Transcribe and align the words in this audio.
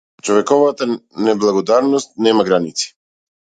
Човековата 0.27 0.87
неблагодарност 1.17 2.17
нема 2.27 2.43
граници. 2.51 2.93